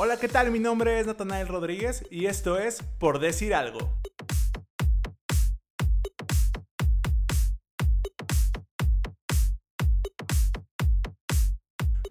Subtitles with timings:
[0.00, 0.52] Hola, ¿qué tal?
[0.52, 3.98] Mi nombre es Natanael Rodríguez y esto es Por Decir Algo.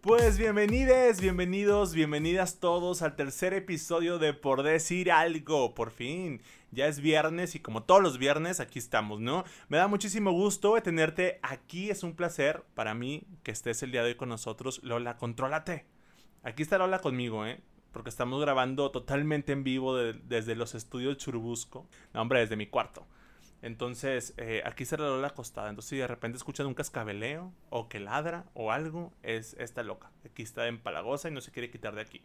[0.01, 5.73] Pues bienvenides, bienvenidos, bienvenidas todos al tercer episodio de Por Decir Algo.
[5.73, 6.41] Por fin,
[6.71, 9.45] ya es viernes y como todos los viernes aquí estamos, ¿no?
[9.69, 14.03] Me da muchísimo gusto tenerte aquí, es un placer para mí que estés el día
[14.03, 14.81] de hoy con nosotros.
[14.83, 15.85] Lola, contrólate.
[16.43, 17.61] Aquí está Lola conmigo, ¿eh?
[17.91, 21.87] Porque estamos grabando totalmente en vivo desde los estudios Churubusco.
[22.13, 23.07] No, hombre, desde mi cuarto.
[23.61, 25.69] Entonces, eh, aquí se la la acostada.
[25.69, 30.11] Entonces, si de repente escuchan un cascabeleo o que ladra o algo, es esta loca.
[30.25, 32.21] Aquí está en Palagosa y no se quiere quitar de aquí.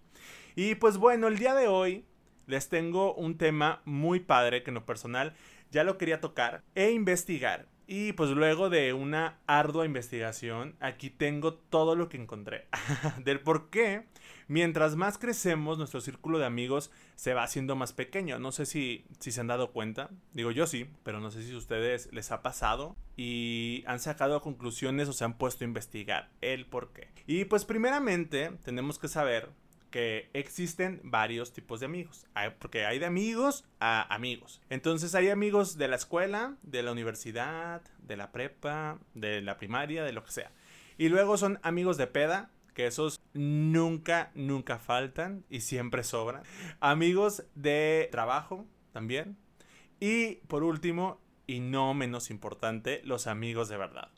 [0.56, 2.04] Y pues bueno, el día de hoy
[2.46, 5.34] les tengo un tema muy padre que en lo personal
[5.70, 7.66] ya lo quería tocar e investigar.
[7.94, 12.66] Y pues luego de una ardua investigación, aquí tengo todo lo que encontré.
[13.22, 14.06] Del por qué
[14.48, 18.38] mientras más crecemos, nuestro círculo de amigos se va haciendo más pequeño.
[18.38, 20.08] No sé si, si se han dado cuenta.
[20.32, 24.40] Digo yo sí, pero no sé si a ustedes les ha pasado y han sacado
[24.40, 27.10] conclusiones o se han puesto a investigar el por qué.
[27.26, 29.50] Y pues primeramente tenemos que saber
[29.92, 32.26] que existen varios tipos de amigos.
[32.58, 34.60] porque hay de amigos a amigos.
[34.70, 40.02] Entonces hay amigos de la escuela, de la universidad, de la prepa, de la primaria,
[40.02, 40.50] de lo que sea.
[40.98, 46.42] Y luego son amigos de peda, que esos nunca, nunca faltan y siempre sobran.
[46.80, 49.36] Amigos de trabajo también.
[50.00, 54.10] Y por último, y no menos importante, los amigos de verdad.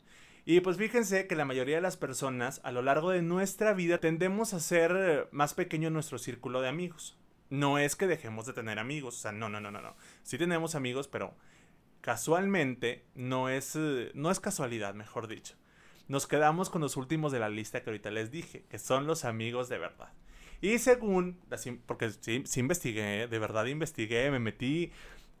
[0.45, 3.97] Y pues fíjense que la mayoría de las personas a lo largo de nuestra vida
[3.97, 7.17] tendemos a ser más pequeño nuestro círculo de amigos.
[7.49, 9.95] No es que dejemos de tener amigos, o sea, no, no, no, no, no.
[10.23, 11.33] Sí tenemos amigos, pero
[12.01, 13.75] casualmente no es,
[14.13, 15.55] no es casualidad, mejor dicho
[16.07, 19.25] nos quedamos con los últimos de la lista que ahorita les dije, que son los
[19.25, 20.13] amigos de verdad.
[20.61, 21.39] Y según,
[21.85, 24.91] porque sí, investigué, de verdad investigué, me metí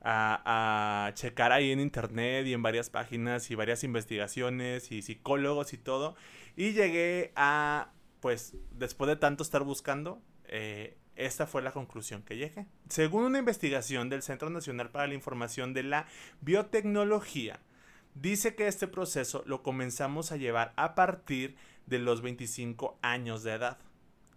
[0.05, 5.77] a, checar ahí en internet y en varias páginas y varias investigaciones y psicólogos y
[5.77, 6.15] todo.
[6.55, 12.37] Y llegué a, pues, después de tanto estar buscando, eh, esta fue la conclusión que
[12.37, 12.67] llegué.
[12.89, 16.07] Según una investigación del Centro Nacional para la Información de la
[16.41, 17.59] Biotecnología,
[18.15, 23.51] Dice que este proceso lo comenzamos a llevar a partir de los 25 años de
[23.51, 23.77] edad,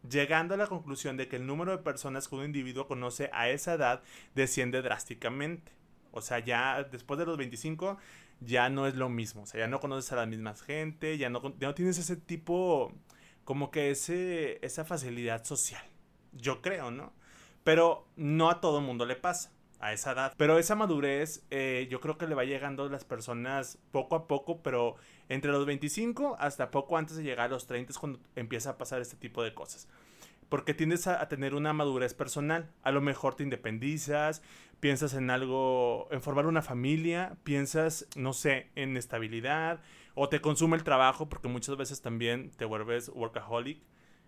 [0.08, 3.48] llegando a la conclusión de que el número de personas que un individuo conoce a
[3.48, 4.02] esa edad
[4.34, 5.72] desciende drásticamente.
[6.12, 7.98] O sea, ya después de los 25
[8.40, 11.28] ya no es lo mismo, o sea, ya no conoces a la misma gente, ya
[11.28, 12.92] no, ya no tienes ese tipo,
[13.44, 15.82] como que ese, esa facilidad social.
[16.32, 17.12] Yo creo, ¿no?
[17.64, 19.50] Pero no a todo mundo le pasa
[19.80, 20.34] a esa edad.
[20.36, 24.26] Pero esa madurez eh, yo creo que le va llegando a las personas poco a
[24.26, 24.96] poco, pero
[25.28, 28.78] entre los 25 hasta poco antes de llegar a los 30 es cuando empieza a
[28.78, 29.88] pasar este tipo de cosas.
[30.48, 32.70] Porque tiendes a, a tener una madurez personal.
[32.82, 34.42] A lo mejor te independizas,
[34.80, 39.80] piensas en algo, en formar una familia, piensas, no sé, en estabilidad,
[40.14, 43.82] o te consume el trabajo, porque muchas veces también te vuelves workaholic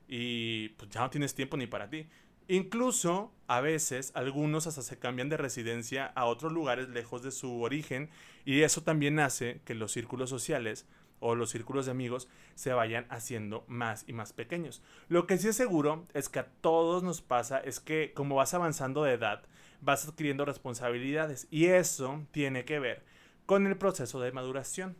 [0.06, 2.08] y pues ya no tienes tiempo ni para ti.
[2.52, 7.62] Incluso, a veces, algunos hasta se cambian de residencia a otros lugares lejos de su
[7.62, 8.10] origen
[8.44, 10.84] y eso también hace que los círculos sociales
[11.20, 14.82] o los círculos de amigos se vayan haciendo más y más pequeños.
[15.06, 18.52] Lo que sí es seguro es que a todos nos pasa es que como vas
[18.52, 19.44] avanzando de edad,
[19.80, 23.04] vas adquiriendo responsabilidades y eso tiene que ver
[23.46, 24.96] con el proceso de maduración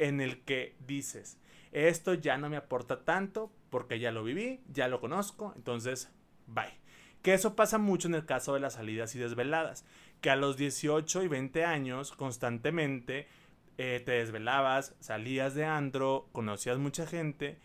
[0.00, 1.38] en el que dices,
[1.70, 6.10] esto ya no me aporta tanto porque ya lo viví, ya lo conozco, entonces
[6.48, 6.79] bye.
[7.22, 9.84] Que eso pasa mucho en el caso de las salidas y desveladas,
[10.20, 13.28] que a los 18 y 20 años constantemente
[13.78, 17.58] eh, te desvelabas, salías de andro, conocías mucha gente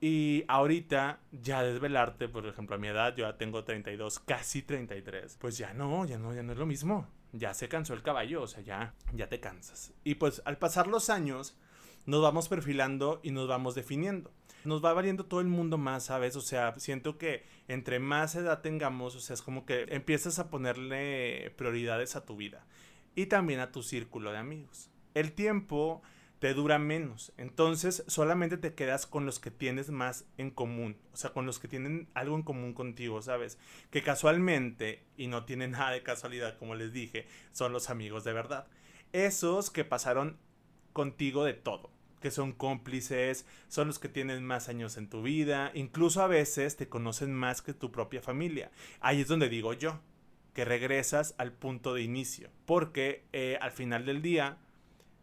[0.00, 5.36] y ahorita ya desvelarte, por ejemplo, a mi edad, yo ya tengo 32, casi 33,
[5.40, 7.06] pues ya no, ya no, ya no es lo mismo.
[7.30, 9.94] Ya se cansó el caballo, o sea, ya, ya te cansas.
[10.02, 11.56] Y pues al pasar los años,
[12.04, 14.32] nos vamos perfilando y nos vamos definiendo
[14.64, 16.36] nos va valiendo todo el mundo más, ¿sabes?
[16.36, 20.50] O sea, siento que entre más edad tengamos, o sea, es como que empiezas a
[20.50, 22.64] ponerle prioridades a tu vida
[23.14, 24.90] y también a tu círculo de amigos.
[25.14, 26.02] El tiempo
[26.38, 31.16] te dura menos, entonces solamente te quedas con los que tienes más en común, o
[31.16, 33.58] sea, con los que tienen algo en común contigo, ¿sabes?
[33.90, 38.32] Que casualmente, y no tienen nada de casualidad, como les dije, son los amigos de
[38.32, 38.66] verdad.
[39.12, 40.36] Esos que pasaron
[40.92, 41.90] contigo de todo
[42.22, 46.78] que son cómplices, son los que tienen más años en tu vida, incluso a veces
[46.78, 48.70] te conocen más que tu propia familia.
[49.00, 50.00] Ahí es donde digo yo,
[50.54, 54.58] que regresas al punto de inicio, porque eh, al final del día,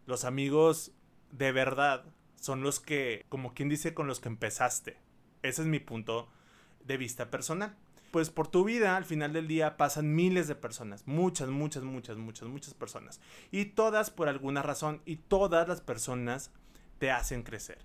[0.06, 0.92] los amigos
[1.32, 2.04] de verdad
[2.36, 4.98] son los que, como quien dice, con los que empezaste.
[5.42, 6.28] Ese es mi punto
[6.84, 7.76] de vista personal.
[8.10, 12.16] pues por tu vida al final del día pasan miles de personas, muchas, muchas, muchas,
[12.16, 13.20] muchas, muchas personas.
[13.52, 16.50] Y todas por alguna razón y todas las personas
[17.00, 17.78] te hacen crecer.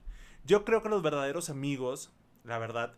[0.43, 2.11] Yo creo que los verdaderos amigos,
[2.43, 2.93] la verdad,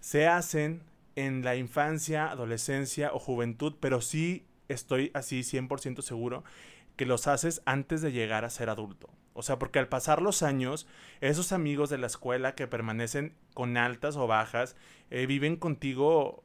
[0.00, 0.82] se hacen
[1.16, 6.44] en la infancia, adolescencia o juventud, pero sí estoy así 100% seguro
[6.94, 9.10] que los haces antes de llegar a ser adulto.
[9.34, 10.86] O sea, porque al pasar los años,
[11.20, 14.76] esos amigos de la escuela que permanecen con altas o bajas,
[15.10, 16.44] eh, viven contigo,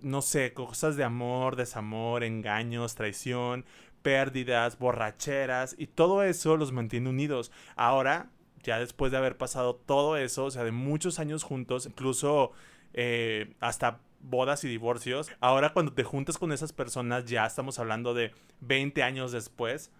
[0.00, 3.64] no sé, cosas de amor, desamor, engaños, traición,
[4.02, 7.52] pérdidas, borracheras, y todo eso los mantiene unidos.
[7.74, 8.28] Ahora,
[8.66, 12.50] ya después de haber pasado todo eso, o sea, de muchos años juntos, incluso
[12.92, 15.30] eh, hasta bodas y divorcios.
[15.40, 19.92] Ahora cuando te juntas con esas personas, ya estamos hablando de 20 años después,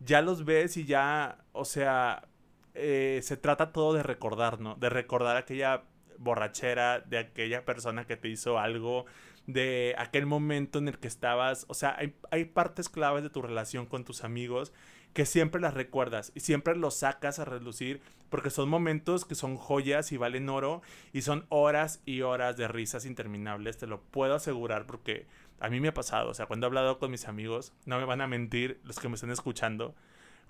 [0.00, 2.26] ya los ves y ya, o sea,
[2.74, 4.74] eh, se trata todo de recordar, ¿no?
[4.76, 5.84] De recordar aquella
[6.16, 9.04] borrachera, de aquella persona que te hizo algo,
[9.46, 13.42] de aquel momento en el que estabas, o sea, hay, hay partes claves de tu
[13.42, 14.72] relación con tus amigos
[15.18, 18.00] que siempre las recuerdas y siempre los sacas a relucir
[18.30, 20.80] porque son momentos que son joyas y valen oro
[21.12, 25.26] y son horas y horas de risas interminables, te lo puedo asegurar porque
[25.58, 28.04] a mí me ha pasado, o sea, cuando he hablado con mis amigos, no me
[28.04, 29.96] van a mentir los que me están escuchando,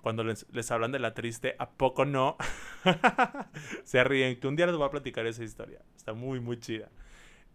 [0.03, 2.37] cuando les, les hablan de la triste, ¿a poco no?
[3.85, 6.89] Se ríen, que un día les voy a platicar esa historia, está muy, muy chida.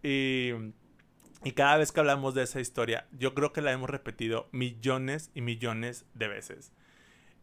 [0.03, 0.51] Y...
[1.43, 5.29] Y cada vez que hablamos de esa historia, yo creo que la hemos repetido millones
[5.35, 6.71] y millones de veces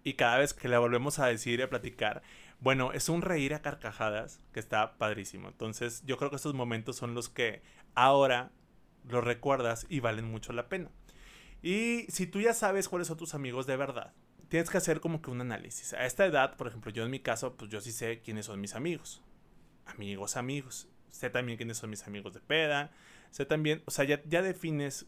[0.04, 2.22] y cada vez que le volvemos a decir y a platicar,
[2.60, 5.48] bueno, es un reír a carcajadas que está padrísimo.
[5.48, 7.62] Entonces yo creo que estos momentos son los que
[7.94, 8.52] ahora
[9.08, 10.90] los recuerdas y valen mucho la pena.
[11.62, 14.12] Y si tú ya sabes cuáles son tus amigos de verdad,
[14.48, 15.92] tienes que hacer como que un análisis.
[15.94, 18.60] A esta edad, por ejemplo, yo en mi caso, pues yo sí sé quiénes son
[18.60, 19.22] mis amigos.
[19.86, 20.88] Amigos, amigos.
[21.10, 22.90] Sé también quiénes son mis amigos de peda.
[23.30, 25.06] Sé también, o sea, ya, ya defines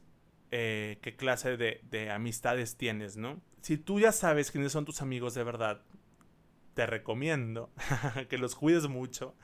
[0.57, 3.41] eh, qué clase de, de amistades tienes, ¿no?
[3.65, 5.81] si tú ya sabes quiénes son tus amigos de verdad,
[6.75, 7.71] te recomiendo
[8.29, 9.35] que los cuides mucho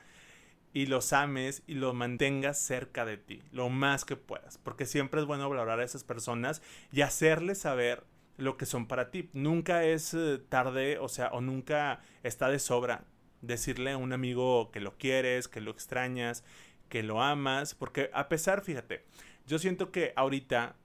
[0.73, 5.21] y los ames y los mantengas cerca de ti lo más que puedas, porque siempre
[5.21, 6.61] es bueno valorar a esas personas
[6.91, 8.03] y hacerles saber
[8.37, 9.31] lo que son para ti.
[9.33, 13.05] Nunca es eh, tarde, o sea, o nunca está de sobra
[13.41, 16.43] decirle a un amigo que lo quieres, que lo extrañas,
[16.89, 19.03] que lo amas, porque a pesar, fíjate,
[19.47, 20.75] yo siento que ahorita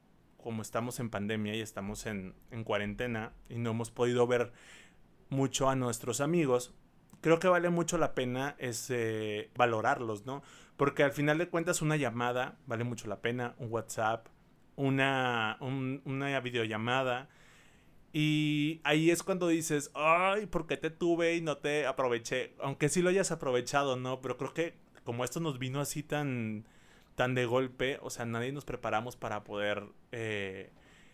[0.47, 2.33] como estamos en pandemia y estamos en,
[2.63, 4.53] cuarentena y no hemos podido ver
[5.29, 6.73] mucho a nuestros amigos,
[7.21, 10.45] creo que vale mucho la pena es, eh, valorarlos, ¿no?
[10.77, 14.29] Porque al final de cuentas una llamada vale mucho la pena, un WhatsApp,
[14.77, 17.29] una, una videollamada.
[18.13, 22.55] Y ahí es cuando dices, ay, ¿por qué te tuve y no te aproveché?
[22.61, 24.23] Aunque sí lo hayas aprovechado, ¿no?
[24.23, 26.69] Pero creo que como esto nos vino así tan
[27.17, 29.83] tan de golpe, o sea, nadie nos preparamos para poder
[30.13, 30.71] eh,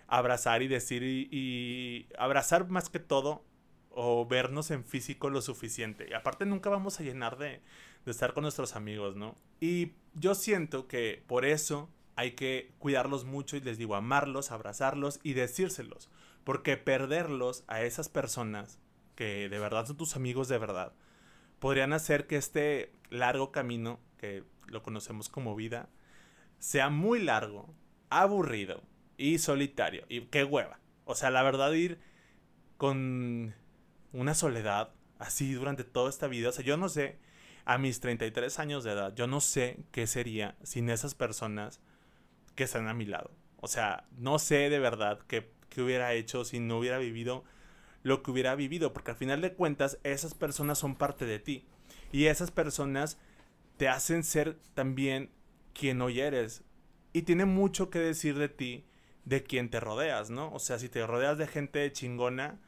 [0.09, 3.45] abrazar y decir y, abrazar más que todo
[3.91, 6.07] o vernos en físico lo suficiente.
[6.11, 7.63] Y aparte nunca vamos a llenar de,
[8.05, 9.37] de estar con nuestros amigos, ¿no?
[9.61, 15.21] Y yo siento que por eso hay que cuidarlos mucho y les digo amarlos, abrazarlos
[15.23, 16.11] y decírselos.
[16.45, 18.81] Porque perderlos a esas personas
[19.15, 20.93] que de verdad son tus amigos de verdad,
[21.59, 25.89] podrían hacer que este largo camino que lo conocemos como vida,
[26.59, 27.75] sea muy largo,
[28.11, 28.83] aburrido
[29.17, 30.05] y solitario.
[30.09, 30.81] Y qué hueva.
[31.05, 32.01] O sea, la verdad, ir
[32.77, 33.55] con
[34.13, 36.49] una soledad así durante toda esta vida.
[36.49, 37.19] O sea, yo no sé,
[37.65, 41.81] a mis 33 años de edad, yo no sé qué sería sin esas personas
[42.55, 43.31] que están a mi lado.
[43.61, 47.45] O sea, no sé de verdad qué, qué hubiera hecho si no hubiera vivido
[48.03, 48.93] lo que hubiera vivido.
[48.93, 51.67] Porque al final de cuentas, esas personas son parte de ti.
[52.11, 53.19] Y esas personas
[53.83, 55.33] te hacen ser también
[55.73, 56.63] quien hoy eres.
[57.13, 58.87] Y tiene mucho que decir de ti,
[59.25, 60.53] de quien te rodeas, ¿no?
[60.53, 62.61] O sea, si te rodeas de gente chingona,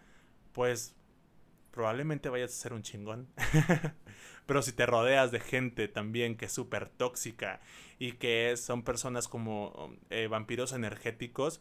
[0.51, 0.97] pues
[1.71, 3.29] probablemente vayas a ser un chingón.
[4.47, 7.61] Pero si te rodeas de gente también que es súper tóxica
[8.01, 11.61] y que son personas como eh, vampiros energéticos,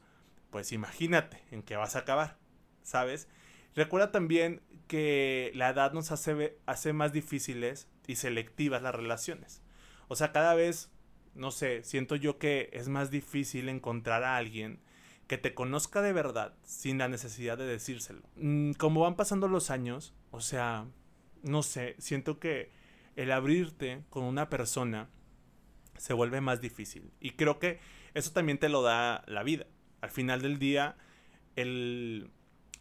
[0.49, 2.39] pues imagínate en qué vas a acabar,
[2.81, 3.27] ¿sabes?
[3.75, 9.61] Recuerda también que la edad nos hace, hace más difíciles y selectivas las relaciones.
[10.07, 10.91] O sea, cada vez,
[11.35, 14.79] no sé, siento yo que es más difícil encontrar a alguien
[15.27, 18.21] que te conozca de verdad sin la necesidad de decírselo.
[18.35, 20.85] Mm, como van pasando los años, o sea,
[21.41, 22.71] no sé, siento que
[23.15, 25.09] el abrirte con una persona
[25.97, 27.11] se vuelve más difícil.
[27.19, 27.79] Y creo que
[28.13, 29.65] eso también te lo da la vida.
[30.01, 30.97] Al final del día,
[31.55, 32.29] el,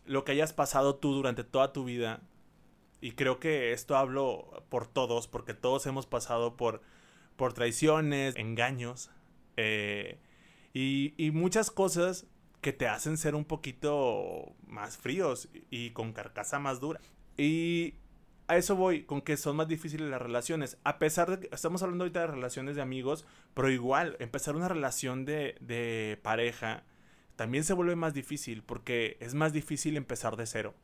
[0.04, 2.20] lo que hayas pasado tú durante toda tu vida
[3.02, 6.80] y creo que esto hablo por todos, porque todos hemos pasado por,
[7.36, 9.10] por traiciones, engaños,
[9.58, 10.18] Eh,
[10.72, 12.26] y, y, muchas cosas
[12.62, 17.00] que te hacen ser un poquito más fríos y con carcasa más dura.
[17.36, 17.96] Y
[18.46, 20.78] a eso voy, con que son más difíciles las relaciones.
[20.84, 24.68] A pesar de que estamos hablando ahorita de relaciones de amigos, pero igual, empezar una
[24.68, 26.84] relación de, de pareja
[27.36, 30.74] también se vuelve más difícil porque es más difícil empezar de cero.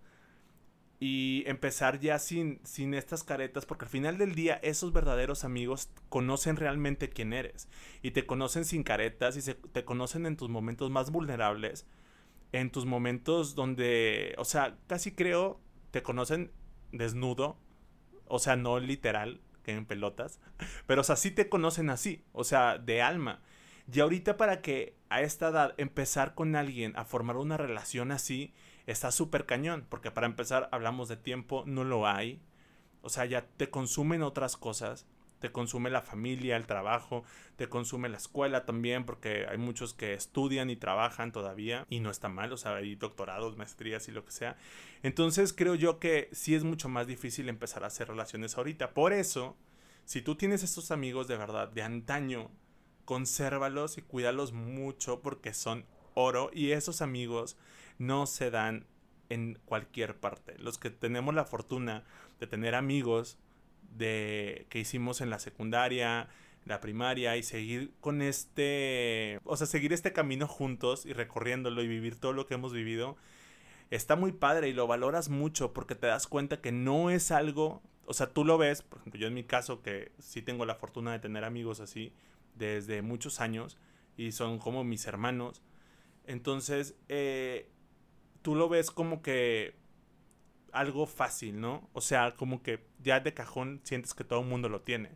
[1.00, 5.90] Y empezar ya sin, sin estas caretas, porque al final del día esos verdaderos amigos
[6.08, 7.68] conocen realmente quién eres.
[8.02, 11.86] Y te conocen sin caretas y se, te conocen en tus momentos más vulnerables.
[12.50, 15.60] En tus momentos donde, o sea, casi creo,
[15.92, 16.50] te conocen
[16.90, 17.58] desnudo.
[18.26, 20.40] O sea, no literal, que en pelotas.
[20.86, 23.40] Pero, o sea, sí te conocen así, o sea, de alma.
[23.90, 28.52] Y ahorita para que a esta edad empezar con alguien a formar una relación así,
[28.92, 32.40] está súper cañón, porque para empezar hablamos de tiempo, no lo hay.
[33.02, 35.06] O sea, ya te consumen otras cosas,
[35.40, 37.22] te consume la familia, el trabajo,
[37.56, 42.10] te consume la escuela también, porque hay muchos que estudian y trabajan todavía y no
[42.10, 44.56] está mal, o sea, hay doctorados, maestrías y lo que sea.
[45.02, 48.94] Entonces creo yo que sí es mucho más difícil empezar a hacer relaciones ahorita.
[48.94, 49.54] Por eso,
[50.06, 52.50] si tú tienes estos amigos de verdad, de antaño,
[53.04, 57.56] consérvalos y cuídalos mucho porque son oro y esos amigos
[57.98, 58.86] no se dan
[59.28, 60.56] en cualquier parte.
[60.58, 62.04] Los que tenemos la fortuna
[62.40, 63.38] de tener amigos
[63.96, 66.28] de que hicimos en la secundaria,
[66.64, 71.88] la primaria y seguir con este, o sea, seguir este camino juntos y recorriéndolo y
[71.88, 73.16] vivir todo lo que hemos vivido,
[73.90, 77.82] está muy padre y lo valoras mucho porque te das cuenta que no es algo,
[78.04, 80.74] o sea, tú lo ves, por ejemplo, yo en mi caso que sí tengo la
[80.74, 82.12] fortuna de tener amigos así
[82.54, 83.78] desde muchos años
[84.16, 85.62] y son como mis hermanos,
[86.26, 87.70] entonces, eh,
[88.48, 89.74] tú lo ves como que
[90.72, 91.90] algo fácil, ¿no?
[91.92, 95.10] O sea, como que ya de cajón sientes que todo el mundo lo tiene.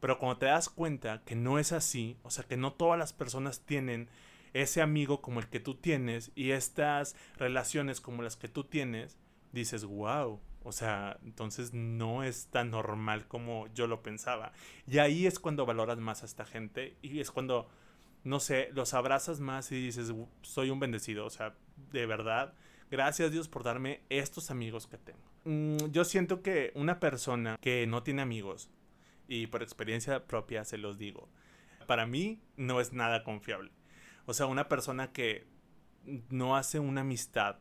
[0.00, 3.14] Pero cuando te das cuenta que no es así, o sea, que no todas las
[3.14, 4.10] personas tienen
[4.52, 9.16] ese amigo como el que tú tienes y estas relaciones como las que tú tienes,
[9.50, 14.52] dices, wow, o sea, entonces no es tan normal como yo lo pensaba.
[14.86, 17.66] Y ahí es cuando valoras más a esta gente y es cuando,
[18.24, 20.12] no sé, los abrazas más y dices,
[20.42, 21.54] soy un bendecido, o sea,
[21.90, 22.52] de verdad
[22.90, 25.18] Gracias Dios por darme estos amigos que tengo.
[25.44, 28.70] Mm, yo siento que una persona que no tiene amigos,
[29.28, 31.28] y por experiencia propia se los digo,
[31.86, 33.70] para mí no es nada confiable.
[34.26, 35.46] O sea, una persona que
[36.28, 37.56] no hace una amistad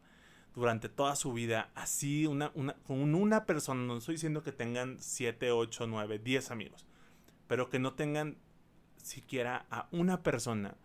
[0.55, 4.97] durante toda su vida, así, una, una, con una persona, no estoy diciendo que tengan
[4.99, 6.85] 7, 8, 9, 10 amigos,
[7.47, 8.37] pero que no tengan
[9.01, 10.75] siquiera a una persona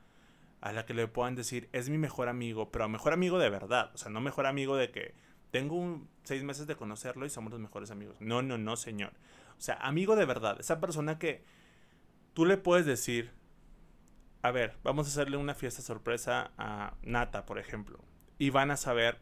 [0.61, 3.91] a la que le puedan decir, es mi mejor amigo, pero mejor amigo de verdad,
[3.95, 5.15] o sea, no mejor amigo de que
[5.51, 8.17] tengo un, seis meses de conocerlo y somos los mejores amigos.
[8.21, 9.13] No, no, no, señor.
[9.57, 11.45] O sea, amigo de verdad, esa persona que
[12.35, 13.33] tú le puedes decir,
[14.43, 18.05] a ver, vamos a hacerle una fiesta sorpresa a Nata, por ejemplo,
[18.39, 19.21] y van a saber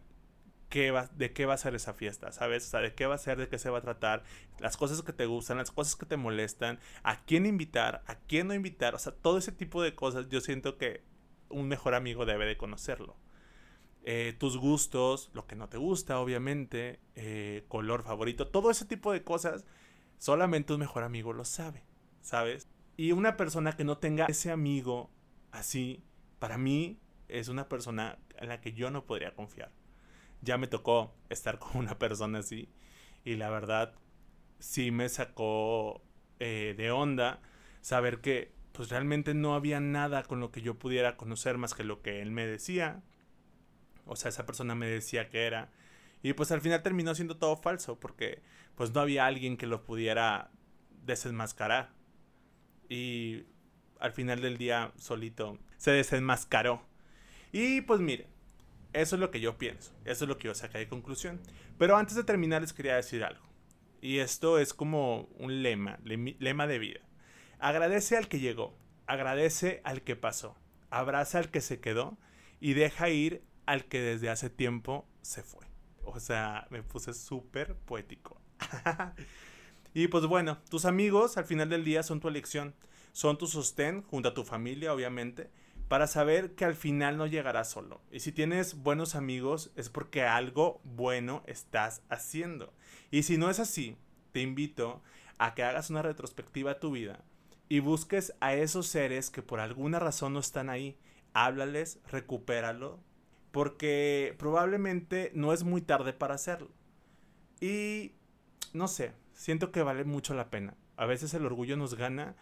[0.69, 2.67] qué va, de qué va a ser esa fiesta, ¿sabes?
[2.67, 4.25] O sea, de qué va a ser, de qué se va a tratar,
[4.59, 8.49] las cosas que te gustan, las cosas que te molestan, a quién invitar, a quién
[8.49, 11.03] no invitar, o sea, todo ese tipo de cosas yo siento que
[11.49, 13.17] un mejor amigo debe de conocerlo.
[14.05, 19.13] Eh, tus gustos, lo que no te gusta, obviamente, eh, color favorito, todo ese tipo
[19.13, 19.65] de cosas,
[20.19, 21.83] solamente un mejor amigo lo sabe,
[22.21, 22.69] ¿sabes?
[22.97, 25.11] Y una persona que no tenga ese amigo
[25.51, 26.05] así,
[26.39, 29.73] para mí es una persona en la que yo no podría confiar.
[30.41, 32.69] Ya me tocó estar con una persona así
[33.25, 33.95] y la verdad
[34.59, 36.01] sí me sacó
[36.39, 37.41] eh, de onda
[37.81, 41.83] saber que pues realmente no había nada con lo que yo pudiera conocer más que
[41.83, 43.03] lo que él me decía.
[44.05, 45.73] O sea, esa persona me decía que era.
[46.23, 48.43] Y pues al final terminó siendo todo falso porque
[48.75, 50.51] pues no había alguien que lo pudiera
[51.05, 51.95] desenmascarar.
[52.91, 53.45] Y
[53.99, 56.83] al final del día solito se desenmascaró.
[57.53, 58.27] Y pues mire,
[58.93, 59.93] eso es lo que yo pienso.
[60.05, 61.41] Eso es lo que yo saqué de conclusión.
[61.79, 63.47] Pero antes de terminar les quería decir algo.
[64.03, 67.01] Y esto es como un lema, lema de vida.
[67.59, 70.57] Agradece al que llegó, agradece al que pasó,
[70.91, 72.19] abraza al que se quedó
[72.61, 75.67] y deja ir al que desde hace tiempo se fue.
[76.05, 78.41] O sea, me puse súper poético.
[79.95, 82.75] y pues bueno, tus amigos al final del día son tu elección,
[83.13, 85.51] son tu sostén junto a tu familia, obviamente,
[85.89, 88.03] para saber que al final no llegarás solo.
[88.11, 92.75] Y si tienes buenos amigos es porque algo bueno estás haciendo.
[93.11, 93.97] Y si no es así,
[94.33, 95.03] te invito
[95.39, 97.25] a que hagas una retrospectiva a tu vida
[97.69, 100.99] y busques a esos seres que por alguna razón no están ahí.
[101.33, 103.01] Háblales, recupéralo,
[103.51, 106.71] porque probablemente no es muy tarde para hacerlo.
[107.61, 108.13] Y
[108.73, 110.77] no sé, siento que vale mucho la pena.
[110.97, 112.37] A veces el orgullo nos gana,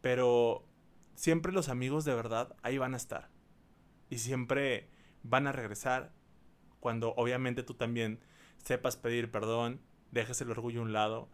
[0.00, 0.64] pero
[1.14, 3.30] siempre los amigos de verdad ahí van a estar.
[4.10, 4.88] Y siempre
[5.22, 6.12] van a regresar
[6.80, 8.20] cuando obviamente tú también
[8.62, 9.80] sepas pedir perdón,
[10.10, 11.28] dejes el orgullo a un lado.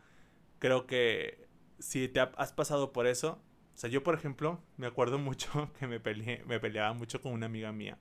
[0.59, 1.44] Creo que
[1.78, 3.40] si te has pasado por eso,
[3.75, 7.33] o sea, yo por ejemplo me acuerdo mucho que me, peleé, me peleaba mucho con
[7.33, 7.99] una amiga mía,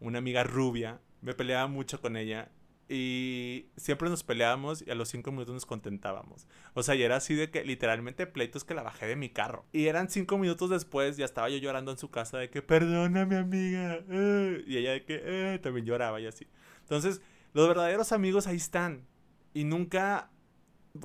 [0.00, 2.50] una amiga rubia, me peleaba mucho con ella
[2.88, 6.46] y siempre nos peleábamos y a los cinco minutos nos contentábamos.
[6.74, 9.64] O sea, y era así de que literalmente pleitos que la bajé de mi carro.
[9.72, 13.36] Y eran cinco minutos después, ya estaba yo llorando en su casa de que perdóname
[13.36, 14.00] amiga.
[14.10, 16.46] Eh", y ella de que eh", también lloraba y así.
[16.80, 17.22] Entonces,
[17.54, 19.06] los verdaderos amigos ahí están.
[19.54, 20.30] Y nunca,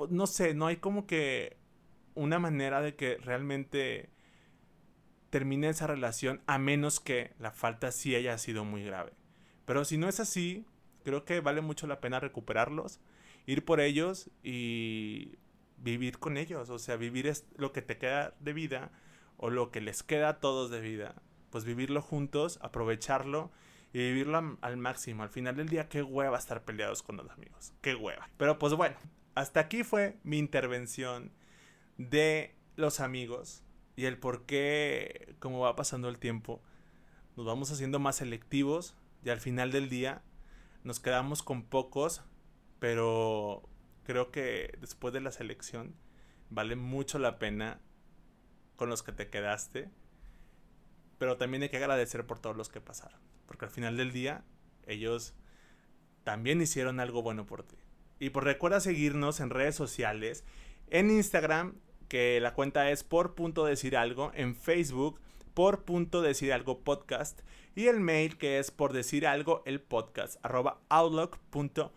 [0.10, 1.59] no sé, no hay como que
[2.20, 4.10] una manera de que realmente
[5.30, 9.14] termine esa relación a menos que la falta sí haya sido muy grave.
[9.66, 10.66] Pero si no es así,
[11.04, 13.00] creo que vale mucho la pena recuperarlos,
[13.46, 15.38] ir por ellos y
[15.78, 16.70] vivir con ellos.
[16.70, 18.92] O sea, vivir es lo que te queda de vida
[19.38, 21.16] o lo que les queda a todos de vida.
[21.52, 23.52] Pues vivirlo juntos, aprovecharlo
[23.94, 25.24] y vivirlo al máximo.
[25.24, 27.74] Al final del día, qué hueva estar peleados con los amigos.
[27.82, 28.30] Qué hueva.
[28.38, 28.98] Pero pues bueno,
[29.36, 31.32] hasta aquí fue mi intervención
[32.00, 33.62] de los amigos
[33.96, 36.62] y el por qué, como va pasando el tiempo,
[37.36, 40.24] nos vamos haciendo más selectivos y al final del día
[40.84, 42.24] nos quedamos con pocos,
[42.80, 43.70] pero
[44.04, 45.94] creo que después de la selección
[46.50, 47.82] vale mucho la pena
[48.78, 49.90] con los que te quedaste,
[51.18, 54.46] pero también hay que agradecer por todos los que pasaron, porque al final del día
[54.88, 55.36] ellos
[56.24, 57.76] también hicieron algo bueno por ti.
[58.20, 60.46] Y por recuerda seguirnos en redes sociales,
[60.88, 61.76] en Instagram,
[62.10, 65.22] que la cuenta es por punto decir algo, en Facebook,
[65.54, 67.42] por punto decir algo podcast
[67.76, 71.90] y el mail que es por decir algo el podcast arroba outlook.com.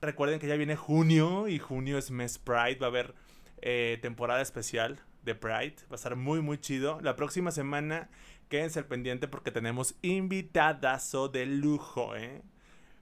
[0.00, 3.14] Recuerden que ya viene junio y junio es mes Pride, va a haber
[3.62, 7.00] eh, temporada especial de Pride, va a estar muy muy chido.
[7.00, 8.10] La próxima semana
[8.48, 12.42] quédense al pendiente porque tenemos invitadazo de lujo, ¿eh?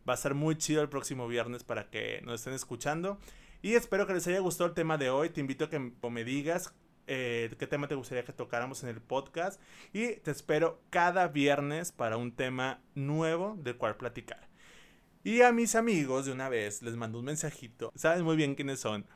[0.08, 3.18] Va a ser muy chido el próximo viernes para que nos estén escuchando.
[3.62, 5.30] Y espero que les haya gustado el tema de hoy.
[5.30, 6.74] Te invito a que me digas
[7.06, 9.60] eh, qué tema te gustaría que tocáramos en el podcast.
[9.92, 14.48] Y te espero cada viernes para un tema nuevo del cual platicar.
[15.22, 17.92] Y a mis amigos de una vez les mando un mensajito.
[17.94, 19.06] Saben muy bien quiénes son.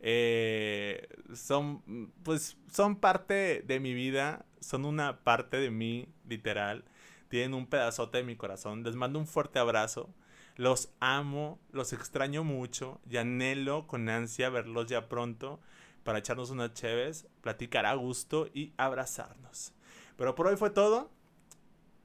[0.00, 4.44] Eh, son, pues, son parte de mi vida.
[4.60, 6.84] Son una parte de mí, literal.
[7.28, 8.82] Tienen un pedazote de mi corazón.
[8.82, 10.14] Les mando un fuerte abrazo.
[10.56, 15.60] Los amo, los extraño mucho y anhelo con ansia verlos ya pronto
[16.02, 19.72] para echarnos unas cheves, platicar a gusto y abrazarnos.
[20.16, 21.10] Pero por hoy fue todo.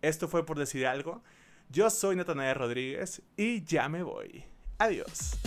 [0.02, 1.24] Esto fue por decir algo.
[1.70, 4.44] Yo soy Natanael Rodríguez y ya me voy.
[4.80, 5.38] Adiós.